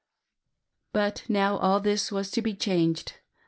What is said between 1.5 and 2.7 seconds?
all this was to be